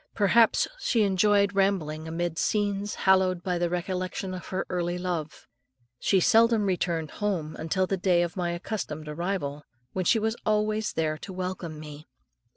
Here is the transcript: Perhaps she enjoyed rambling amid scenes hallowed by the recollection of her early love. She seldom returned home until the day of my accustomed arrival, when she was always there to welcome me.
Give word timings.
Perhaps 0.15 0.67
she 0.79 1.03
enjoyed 1.03 1.53
rambling 1.53 2.07
amid 2.07 2.39
scenes 2.39 2.95
hallowed 3.05 3.43
by 3.43 3.59
the 3.59 3.69
recollection 3.69 4.33
of 4.33 4.47
her 4.47 4.65
early 4.67 4.97
love. 4.97 5.47
She 5.99 6.19
seldom 6.19 6.65
returned 6.65 7.11
home 7.11 7.55
until 7.57 7.85
the 7.85 7.97
day 7.97 8.23
of 8.23 8.35
my 8.35 8.49
accustomed 8.49 9.07
arrival, 9.07 9.63
when 9.93 10.05
she 10.05 10.17
was 10.17 10.35
always 10.43 10.93
there 10.93 11.19
to 11.19 11.31
welcome 11.31 11.79
me. 11.79 12.07